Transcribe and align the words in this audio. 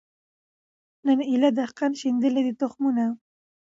نن 1.05 1.19
ایله 1.29 1.49
دهقان 1.59 1.91
شیندلي 1.99 2.41
دي 2.47 2.53
تخمونه 2.61 3.05